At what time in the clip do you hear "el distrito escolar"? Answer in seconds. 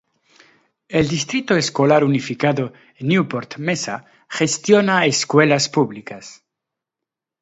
0.87-2.03